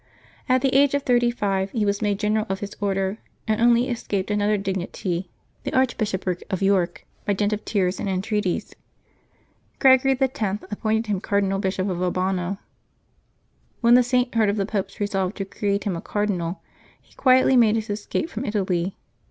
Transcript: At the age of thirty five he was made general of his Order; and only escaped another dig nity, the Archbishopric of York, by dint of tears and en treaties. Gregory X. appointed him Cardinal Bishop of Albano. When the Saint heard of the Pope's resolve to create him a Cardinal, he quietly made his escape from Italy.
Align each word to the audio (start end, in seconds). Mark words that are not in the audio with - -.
At 0.49 0.63
the 0.63 0.73
age 0.73 0.95
of 0.95 1.03
thirty 1.03 1.29
five 1.29 1.69
he 1.69 1.85
was 1.85 2.01
made 2.01 2.17
general 2.19 2.47
of 2.49 2.59
his 2.59 2.75
Order; 2.81 3.19
and 3.47 3.61
only 3.61 3.87
escaped 3.87 4.31
another 4.31 4.57
dig 4.57 4.77
nity, 4.79 5.27
the 5.63 5.71
Archbishopric 5.75 6.41
of 6.49 6.63
York, 6.63 7.05
by 7.25 7.33
dint 7.33 7.53
of 7.53 7.63
tears 7.65 7.99
and 7.99 8.09
en 8.09 8.23
treaties. 8.23 8.73
Gregory 9.77 10.17
X. 10.19 10.57
appointed 10.71 11.05
him 11.05 11.21
Cardinal 11.21 11.59
Bishop 11.59 11.87
of 11.87 12.01
Albano. 12.01 12.57
When 13.81 13.93
the 13.93 14.01
Saint 14.01 14.33
heard 14.33 14.49
of 14.49 14.57
the 14.57 14.65
Pope's 14.65 14.99
resolve 14.99 15.35
to 15.35 15.45
create 15.45 15.83
him 15.83 15.95
a 15.95 16.01
Cardinal, 16.01 16.63
he 16.99 17.13
quietly 17.13 17.55
made 17.55 17.75
his 17.75 17.91
escape 17.91 18.27
from 18.27 18.43
Italy. 18.43 18.97